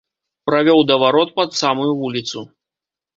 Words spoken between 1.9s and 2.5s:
вуліцу.